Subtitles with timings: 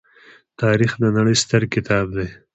[0.61, 2.27] تاریخ د نړۍ ستر کتاب دی.